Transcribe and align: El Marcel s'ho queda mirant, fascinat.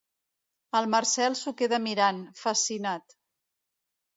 El 0.79 0.87
Marcel 0.93 1.35
s'ho 1.41 1.53
queda 1.59 1.81
mirant, 1.85 2.25
fascinat. 2.41 3.15